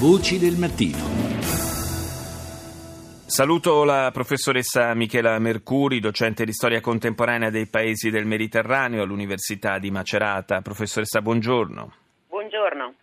Voci 0.00 0.38
del 0.38 0.56
mattino. 0.56 0.96
Saluto 3.26 3.84
la 3.84 4.08
professoressa 4.10 4.94
Michela 4.94 5.38
Mercuri, 5.38 6.00
docente 6.00 6.46
di 6.46 6.54
storia 6.54 6.80
contemporanea 6.80 7.50
dei 7.50 7.66
paesi 7.66 8.08
del 8.08 8.24
Mediterraneo 8.24 9.02
all'Università 9.02 9.78
di 9.78 9.90
Macerata. 9.90 10.62
Professoressa, 10.62 11.20
buongiorno. 11.20 11.92
Buongiorno. 12.28 12.94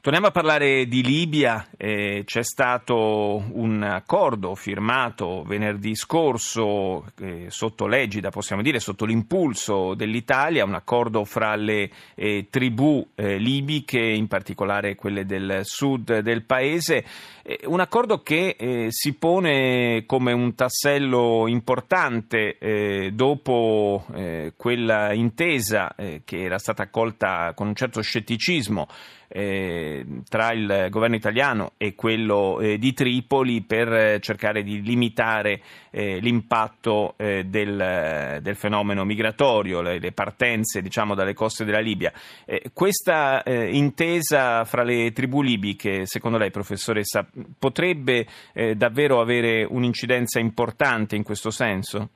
Torniamo 0.00 0.28
a 0.28 0.30
parlare 0.30 0.86
di 0.86 1.02
Libia. 1.02 1.66
Eh, 1.76 2.22
c'è 2.24 2.44
stato 2.44 3.42
un 3.50 3.82
accordo 3.82 4.54
firmato 4.54 5.42
venerdì 5.42 5.96
scorso 5.96 7.04
eh, 7.20 7.46
sotto 7.48 7.88
l'egida, 7.88 8.30
possiamo 8.30 8.62
dire, 8.62 8.78
sotto 8.78 9.04
l'impulso 9.04 9.94
dell'Italia, 9.94 10.64
un 10.64 10.74
accordo 10.74 11.24
fra 11.24 11.56
le 11.56 11.90
eh, 12.14 12.46
tribù 12.48 13.04
eh, 13.16 13.38
libiche, 13.38 13.98
in 13.98 14.28
particolare 14.28 14.94
quelle 14.94 15.26
del 15.26 15.62
sud 15.64 16.20
del 16.20 16.44
paese. 16.44 17.04
Eh, 17.42 17.62
un 17.64 17.80
accordo 17.80 18.22
che 18.22 18.54
eh, 18.56 18.86
si 18.90 19.14
pone 19.14 20.04
come 20.06 20.32
un 20.32 20.54
tassello 20.54 21.48
importante 21.48 22.56
dopo 23.12 24.04
quella 24.56 25.12
intesa 25.12 25.94
che 25.96 26.42
era 26.42 26.58
stata 26.58 26.84
accolta 26.84 27.52
con 27.54 27.68
un 27.68 27.74
certo 27.74 28.00
scetticismo 28.00 28.86
eh, 29.28 29.87
tra 30.28 30.52
il 30.52 30.88
governo 30.90 31.16
italiano 31.16 31.72
e 31.76 31.94
quello 31.94 32.60
eh, 32.60 32.78
di 32.78 32.92
Tripoli 32.92 33.62
per 33.62 33.92
eh, 33.92 34.20
cercare 34.20 34.62
di 34.62 34.82
limitare 34.82 35.60
eh, 35.90 36.18
l'impatto 36.18 37.14
eh, 37.16 37.44
del, 37.44 38.38
del, 38.40 38.56
fenomeno 38.56 39.04
migratorio, 39.04 39.80
le, 39.80 39.98
le, 39.98 40.12
partenze 40.12 40.82
diciamo, 40.82 41.14
dalle 41.14 41.34
coste 41.34 41.64
della 41.64 41.80
Libia. 41.80 42.12
questa 42.72 43.42
intesa 43.44 44.64
fra 44.64 44.82
le 44.82 45.12
tribù 45.12 45.42
libiche, 45.42 46.06
secondo 46.06 46.38
lei, 46.38 46.50
professoressa, 46.50 47.26
potrebbe 47.58 48.26
davvero 48.74 49.20
avere 49.20 49.64
un'incidenza 49.64 50.38
importante 50.38 51.16
in 51.16 51.22
questo 51.22 51.50
senso? 51.50 52.10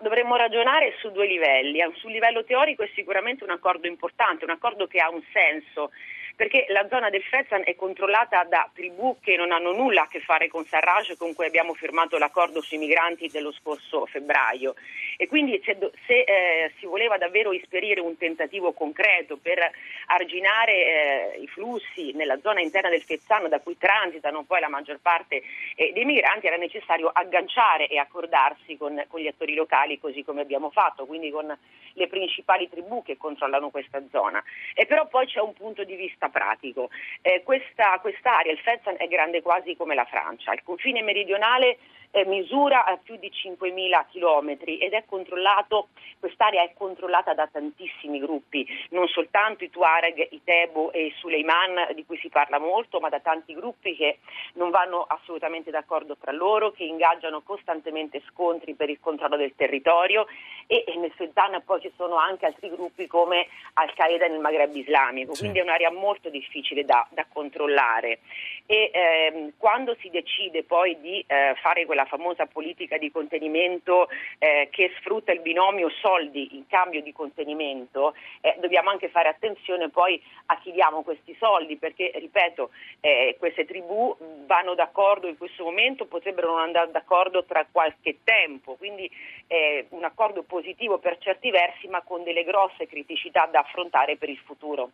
dovremmo 0.00 0.36
ragionare 0.36 0.94
su 0.98 1.10
due 1.10 1.26
livelli. 1.26 1.80
Sul 1.94 2.12
livello 2.12 2.44
teorico 2.44 2.82
è 2.82 2.90
sicuramente 2.94 3.44
un 3.44 3.50
accordo 3.50 3.86
importante, 3.86 4.44
un 4.44 4.50
accordo 4.50 4.86
che 4.86 4.98
ha 4.98 5.10
un 5.10 5.22
senso 5.32 5.90
perché 6.36 6.66
la 6.68 6.86
zona 6.88 7.10
del 7.10 7.22
Fezzan 7.22 7.62
è 7.64 7.74
controllata 7.74 8.44
da 8.44 8.68
tribù 8.72 9.18
che 9.20 9.36
non 9.36 9.52
hanno 9.52 9.72
nulla 9.72 10.02
a 10.02 10.08
che 10.08 10.20
fare 10.20 10.48
con 10.48 10.64
Sarraj 10.64 11.16
con 11.16 11.34
cui 11.34 11.46
abbiamo 11.46 11.74
firmato 11.74 12.18
l'accordo 12.18 12.60
sui 12.60 12.78
migranti 12.78 13.28
dello 13.28 13.52
scorso 13.52 14.06
febbraio 14.06 14.74
e 15.16 15.26
quindi 15.26 15.60
se, 15.64 15.76
se 16.06 16.20
eh, 16.20 16.72
si 16.78 16.86
voleva 16.86 17.18
davvero 17.18 17.52
esperire 17.52 18.00
un 18.00 18.16
tentativo 18.16 18.72
concreto 18.72 19.36
per 19.36 19.58
arginare 20.06 20.72
eh, 20.72 21.38
i 21.40 21.46
flussi 21.46 22.12
nella 22.12 22.38
zona 22.40 22.60
interna 22.60 22.88
del 22.88 23.02
Fezzan 23.02 23.48
da 23.48 23.60
cui 23.60 23.76
transitano 23.76 24.44
poi 24.44 24.60
la 24.60 24.68
maggior 24.68 24.98
parte 25.00 25.42
eh, 25.74 25.92
dei 25.92 26.04
migranti 26.04 26.46
era 26.46 26.56
necessario 26.56 27.10
agganciare 27.12 27.88
e 27.88 27.98
accordarsi 27.98 28.76
con, 28.76 29.02
con 29.08 29.20
gli 29.20 29.26
attori 29.26 29.54
locali 29.54 29.98
così 29.98 30.24
come 30.24 30.40
abbiamo 30.40 30.70
fatto, 30.70 31.06
quindi 31.06 31.30
con 31.30 31.56
le 31.94 32.08
principali 32.08 32.68
tribù 32.68 33.02
che 33.02 33.16
controllano 33.16 33.70
questa 33.70 34.02
zona. 34.10 34.42
E 34.74 34.86
però 34.86 35.06
poi 35.06 35.26
c'è 35.26 35.40
un 35.40 35.52
punto 35.52 35.84
di 35.84 35.94
vista 35.94 36.21
pratico. 36.28 36.90
Eh, 37.20 37.42
questa 37.42 37.98
area, 38.38 38.52
il 38.52 38.58
Fezzan, 38.58 38.96
è 38.98 39.06
grande 39.08 39.42
quasi 39.42 39.76
come 39.76 39.94
la 39.94 40.04
Francia. 40.04 40.52
Il 40.52 40.62
confine 40.62 41.02
meridionale 41.02 41.78
eh, 42.12 42.24
misura 42.26 42.84
più 43.02 43.16
di 43.16 43.30
5.000 43.30 44.06
chilometri 44.10 44.78
ed 44.78 44.92
è 44.92 45.04
controllato, 45.06 45.88
quest'area 46.20 46.62
è 46.62 46.72
controllata 46.74 47.34
da 47.34 47.48
tantissimi 47.50 48.20
gruppi, 48.20 48.66
non 48.90 49.08
soltanto 49.08 49.64
i 49.64 49.70
Tuareg, 49.70 50.28
i 50.30 50.42
Tebu 50.44 50.90
e 50.92 51.06
i 51.06 51.14
Suleiman 51.16 51.88
di 51.94 52.04
cui 52.04 52.18
si 52.18 52.28
parla 52.28 52.58
molto, 52.58 53.00
ma 53.00 53.08
da 53.08 53.20
tanti 53.20 53.54
gruppi 53.54 53.96
che 53.96 54.18
non 54.54 54.70
vanno 54.70 55.02
assolutamente 55.02 55.70
d'accordo 55.70 56.16
tra 56.16 56.32
loro, 56.32 56.70
che 56.70 56.84
ingaggiano 56.84 57.40
costantemente 57.40 58.22
scontri 58.28 58.74
per 58.74 58.90
il 58.90 59.00
controllo 59.00 59.36
del 59.36 59.54
territorio 59.56 60.26
e, 60.66 60.84
e 60.86 60.96
nel 60.98 61.12
Fezzan 61.12 61.62
poi 61.64 61.80
ci 61.80 61.92
sono 61.96 62.16
anche 62.16 62.46
altri 62.46 62.68
gruppi 62.68 63.06
come 63.06 63.46
Al-Qaeda 63.74 64.26
nel 64.26 64.40
Maghreb 64.40 64.74
islamico, 64.74 65.32
quindi 65.32 65.58
è 65.58 65.62
un'area 65.62 65.90
molto 65.90 66.11
difficile 66.28 66.84
da, 66.84 67.06
da 67.10 67.26
controllare 67.30 68.20
e 68.66 68.90
ehm, 68.92 69.52
quando 69.56 69.96
si 70.00 70.08
decide 70.08 70.62
poi 70.62 70.98
di 71.00 71.22
eh, 71.26 71.54
fare 71.60 71.84
quella 71.84 72.04
famosa 72.04 72.46
politica 72.46 72.96
di 72.96 73.10
contenimento 73.10 74.08
eh, 74.38 74.68
che 74.70 74.92
sfrutta 74.98 75.32
il 75.32 75.40
binomio 75.40 75.90
soldi 76.00 76.56
in 76.56 76.66
cambio 76.66 77.02
di 77.02 77.12
contenimento, 77.12 78.14
eh, 78.40 78.56
dobbiamo 78.60 78.90
anche 78.90 79.08
fare 79.08 79.28
attenzione 79.28 79.90
poi 79.90 80.20
a 80.46 80.58
chi 80.60 80.72
diamo 80.72 81.02
questi 81.02 81.36
soldi 81.38 81.76
perché, 81.76 82.12
ripeto, 82.14 82.70
eh, 83.00 83.36
queste 83.38 83.64
tribù 83.64 84.16
vanno 84.46 84.74
d'accordo 84.74 85.28
in 85.28 85.36
questo 85.36 85.64
momento, 85.64 86.06
potrebbero 86.06 86.52
non 86.52 86.60
andare 86.60 86.90
d'accordo 86.90 87.44
tra 87.44 87.66
qualche 87.70 88.18
tempo, 88.24 88.76
quindi 88.76 89.10
è 89.46 89.84
un 89.90 90.04
accordo 90.04 90.42
positivo 90.42 90.98
per 90.98 91.18
certi 91.18 91.50
versi 91.50 91.88
ma 91.88 92.00
con 92.02 92.22
delle 92.22 92.44
grosse 92.44 92.86
criticità 92.86 93.46
da 93.50 93.60
affrontare 93.60 94.16
per 94.16 94.28
il 94.28 94.38
futuro. 94.38 94.92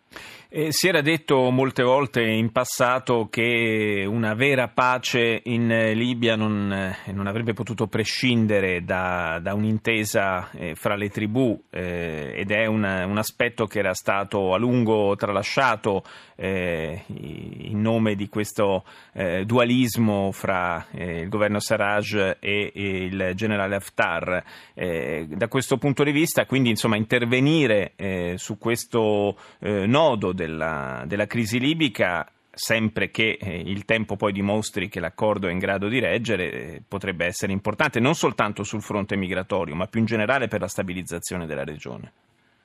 Eh, 0.50 0.68
si 0.72 0.88
era 0.88 1.02
detto 1.02 1.50
molte 1.50 1.82
volte 1.82 2.22
in 2.22 2.52
passato 2.52 3.28
che 3.30 4.06
una 4.08 4.32
vera 4.32 4.68
pace 4.68 5.42
in 5.44 5.68
Libia 5.92 6.36
non, 6.36 6.72
eh, 6.72 7.12
non 7.12 7.26
avrebbe 7.26 7.52
potuto 7.52 7.86
prescindere 7.86 8.82
da, 8.82 9.40
da 9.42 9.52
un'intesa 9.52 10.50
eh, 10.52 10.74
fra 10.74 10.96
le 10.96 11.10
tribù 11.10 11.62
eh, 11.68 12.32
ed 12.34 12.50
è 12.50 12.64
una, 12.64 13.04
un 13.04 13.18
aspetto 13.18 13.66
che 13.66 13.80
era 13.80 13.92
stato 13.92 14.54
a 14.54 14.56
lungo 14.56 15.14
tralasciato 15.16 16.02
eh, 16.34 17.04
in 17.08 17.82
nome 17.82 18.14
di 18.14 18.30
questo 18.30 18.84
eh, 19.12 19.44
dualismo 19.44 20.32
fra 20.32 20.86
il 20.92 21.28
governo 21.28 21.60
Sarraj 21.60 22.14
e, 22.14 22.36
e, 22.38 22.70
il 22.72 23.32
generale 23.34 23.74
Haftar. 23.74 24.44
da 24.74 25.48
questo 25.48 25.76
punto 25.76 26.04
di 26.04 26.12
vista, 26.12 26.46
quindi, 26.46 26.70
insomma, 26.70 26.96
intervenire 26.96 27.92
su 28.36 28.56
questo 28.56 29.36
nodo 29.58 30.32
della, 30.38 31.02
della 31.04 31.26
crisi 31.26 31.58
libica 31.58 32.24
sempre 32.50 33.10
che 33.10 33.38
eh, 33.40 33.60
il 33.60 33.84
tempo 33.84 34.16
poi 34.16 34.32
dimostri 34.32 34.88
che 34.88 35.00
l'accordo 35.00 35.48
è 35.48 35.52
in 35.52 35.58
grado 35.58 35.88
di 35.88 35.98
reggere, 35.98 36.50
eh, 36.50 36.82
potrebbe 36.86 37.26
essere 37.26 37.52
importante 37.52 38.00
non 38.00 38.14
soltanto 38.14 38.62
sul 38.62 38.82
fronte 38.82 39.16
migratorio, 39.16 39.74
ma 39.74 39.86
più 39.86 40.00
in 40.00 40.06
generale 40.06 40.46
per 40.46 40.60
la 40.60 40.68
stabilizzazione 40.68 41.46
della 41.46 41.64
regione. 41.64 42.12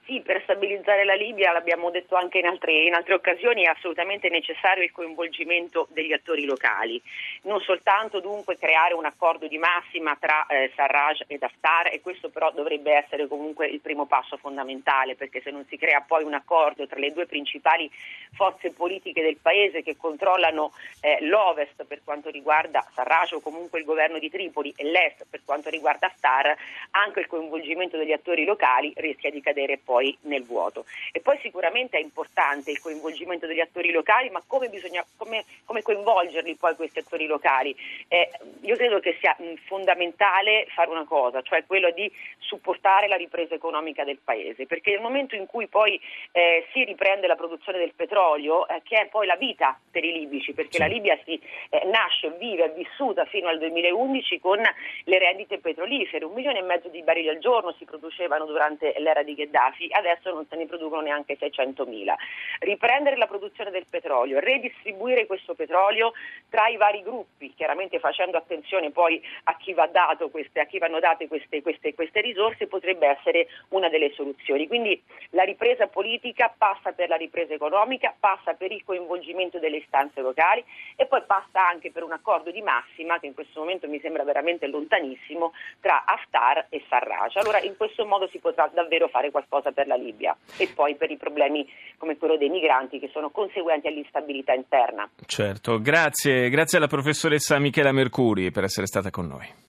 Sì, 0.05 0.21
per 0.23 0.42
stabilizzare 0.43 1.05
la 1.05 1.15
Libia, 1.15 1.51
l'abbiamo 1.51 1.89
detto 1.89 2.15
anche 2.15 2.37
in 2.37 2.45
altre, 2.45 2.83
in 2.83 2.93
altre, 2.93 3.13
occasioni, 3.13 3.63
è 3.63 3.69
assolutamente 3.69 4.29
necessario 4.29 4.83
il 4.83 4.91
coinvolgimento 4.91 5.87
degli 5.91 6.13
attori 6.13 6.45
locali. 6.45 7.01
Non 7.43 7.59
soltanto 7.61 8.19
dunque 8.19 8.57
creare 8.57 8.93
un 8.93 9.05
accordo 9.05 9.47
di 9.47 9.57
massima 9.57 10.15
tra 10.19 10.45
eh, 10.45 10.71
Sarraj 10.75 11.21
ed 11.27 11.41
Haftar 11.41 11.87
e 11.93 12.01
questo 12.01 12.29
però 12.29 12.51
dovrebbe 12.51 12.93
essere 12.93 13.27
comunque 13.27 13.67
il 13.67 13.79
primo 13.79 14.05
passo 14.05 14.37
fondamentale 14.37 15.15
perché 15.15 15.41
se 15.41 15.51
non 15.51 15.65
si 15.67 15.77
crea 15.77 16.03
poi 16.05 16.23
un 16.23 16.33
accordo 16.33 16.85
tra 16.85 16.99
le 16.99 17.11
due 17.11 17.25
principali 17.25 17.89
forze 18.33 18.71
politiche 18.71 19.21
del 19.21 19.37
paese 19.41 19.81
che 19.81 19.97
controllano 19.97 20.73
eh, 21.01 21.17
l'ovest 21.21 21.85
per 21.85 22.01
quanto 22.03 22.29
riguarda 22.29 22.85
Sarraj 22.93 23.33
o 23.33 23.41
comunque 23.41 23.79
il 23.79 23.85
governo 23.85 24.19
di 24.19 24.29
Tripoli 24.29 24.73
e 24.75 24.83
l'est 24.83 25.25
per 25.29 25.41
quanto 25.45 25.69
riguarda 25.69 26.07
Haftar, 26.07 26.55
anche 26.91 27.19
il 27.21 27.27
coinvolgimento 27.27 27.97
degli 27.97 28.11
attori 28.11 28.45
locali 28.45 28.91
rischia 28.95 29.31
di 29.31 29.41
cadere 29.41 29.77
poi 29.77 29.93
poi 30.03 30.17
nel 30.33 30.43
vuoto. 30.43 30.85
E 31.11 31.19
poi 31.19 31.37
sicuramente 31.41 31.97
è 31.97 32.01
importante 32.01 32.71
il 32.71 32.79
coinvolgimento 32.79 33.45
degli 33.45 33.59
attori 33.59 33.91
locali, 33.91 34.29
ma 34.29 34.41
come, 34.45 34.67
bisogna, 34.69 35.05
come, 35.15 35.45
come 35.65 35.81
coinvolgerli 35.81 36.55
poi 36.55 36.75
questi 36.75 36.99
attori 36.99 37.27
locali? 37.27 37.75
Eh, 38.07 38.29
io 38.61 38.75
credo 38.75 38.99
che 38.99 39.17
sia 39.19 39.35
fondamentale 39.65 40.65
fare 40.73 40.89
una 40.89 41.05
cosa, 41.05 41.41
cioè 41.41 41.65
quello 41.65 41.91
di 41.91 42.11
supportare 42.39 43.07
la 43.07 43.15
ripresa 43.15 43.53
economica 43.53 44.03
del 44.03 44.19
Paese, 44.23 44.65
perché 44.65 44.91
nel 44.91 45.01
momento 45.01 45.35
in 45.35 45.45
cui 45.45 45.67
poi 45.67 45.99
eh, 46.31 46.67
si 46.71 46.83
riprende 46.83 47.27
la 47.27 47.35
produzione 47.35 47.77
del 47.77 47.93
petrolio, 47.95 48.67
eh, 48.67 48.81
che 48.83 49.01
è 49.01 49.07
poi 49.07 49.27
la 49.27 49.35
vita 49.35 49.79
per 49.91 50.03
i 50.03 50.11
libici, 50.11 50.53
perché 50.53 50.73
sì. 50.73 50.79
la 50.79 50.87
Libia 50.87 51.17
si 51.23 51.39
eh, 51.69 51.85
nasce, 51.85 52.31
vive, 52.39 52.65
è 52.65 52.73
vissuta 52.73 53.25
fino 53.25 53.47
al 53.47 53.59
2011 53.59 54.39
con 54.39 54.59
le 54.59 55.19
rendite 55.19 55.59
petrolifere, 55.59 56.25
un 56.25 56.33
milione 56.33 56.59
e 56.59 56.63
mezzo 56.63 56.89
di 56.89 57.03
barili 57.03 57.29
al 57.29 57.39
giorno 57.39 57.73
si 57.77 57.85
producevano 57.85 58.45
durante 58.45 58.93
l'era 58.97 59.23
di 59.23 59.35
Gheddafi 59.35 59.83
prodotti, 59.83 59.91
adesso 60.23 60.33
non 60.33 60.45
se 60.49 60.55
ne 60.55 60.65
producono 60.65 61.01
neanche 61.01 61.37
600.000. 61.37 62.13
Riprendere 62.59 63.17
la 63.17 63.27
produzione 63.27 63.71
del 63.71 63.85
petrolio, 63.89 64.39
redistribuire 64.39 65.25
questo 65.25 65.53
petrolio 65.53 66.13
tra 66.49 66.67
i 66.67 66.77
vari 66.77 67.03
gruppi, 67.03 67.53
chiaramente 67.53 67.99
facendo 67.99 68.37
attenzione 68.37 68.91
poi 68.91 69.21
a 69.43 69.57
chi, 69.57 69.73
va 69.73 69.89
queste, 70.31 70.61
a 70.61 70.65
chi 70.65 70.77
vanno 70.77 70.99
date 70.99 71.27
queste, 71.27 71.61
queste, 71.61 71.93
queste 71.93 72.21
risorse, 72.21 72.67
potrebbe 72.67 73.07
essere 73.07 73.47
una 73.69 73.89
delle 73.89 74.11
soluzioni. 74.13 74.67
Quindi 74.67 75.01
la 75.31 75.43
ripresa 75.43 75.87
politica 75.87 76.53
passa 76.55 76.93
per 76.93 77.09
la 77.09 77.17
ripresa 77.17 77.53
economica, 77.53 78.15
passa 78.17 78.53
per 78.53 78.71
il 78.71 78.83
coinvolgimento 78.83 79.59
delle 79.59 79.77
istanze 79.77 80.21
locali 80.21 80.63
e 80.95 81.05
poi 81.05 81.21
passa 81.25 81.67
anche 81.67 81.91
per 81.91 82.03
un 82.03 82.11
accordo 82.11 82.51
di 82.51 82.61
massima 82.61 83.19
che 83.19 83.27
in 83.27 83.33
questo 83.33 83.59
momento 83.59 83.87
mi 83.87 83.99
sembra 83.99 84.23
veramente 84.23 84.67
lontanissimo 84.67 85.53
tra 85.81 86.05
Haftar 86.05 86.67
e 86.69 86.83
Sarraj. 86.87 87.35
Allora 87.37 87.59
in 87.59 87.75
questo 87.75 88.05
modo 88.05 88.27
si 88.27 88.39
potrà 88.39 88.69
davvero 88.71 89.07
fare 89.07 89.31
qualcosa 89.31 89.71
per 89.71 89.87
la 89.87 89.95
Libia. 89.95 90.12
Libia 90.13 90.37
e 90.57 90.69
poi 90.73 90.95
per 90.95 91.11
i 91.11 91.17
problemi 91.17 91.67
come 91.97 92.17
quello 92.17 92.37
dei 92.37 92.49
migranti 92.49 92.99
che 92.99 93.09
sono 93.11 93.29
conseguenti 93.29 93.87
all'instabilità 93.87 94.53
interna. 94.53 95.09
Certo, 95.25 95.79
grazie, 95.79 96.49
grazie 96.49 96.77
alla 96.77 96.87
professoressa 96.87 97.59
Michela 97.59 97.91
Mercuri 97.91 98.51
per 98.51 98.63
essere 98.63 98.85
stata 98.85 99.09
con 99.09 99.27
noi. 99.27 99.61